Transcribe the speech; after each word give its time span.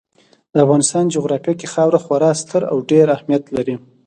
د 0.53 0.55
افغانستان 0.65 1.03
جغرافیه 1.15 1.53
کې 1.59 1.71
خاوره 1.73 1.99
خورا 2.05 2.31
ستر 2.41 2.61
او 2.71 2.77
ډېر 2.89 3.05
اهمیت 3.15 3.43
لري. 3.55 3.75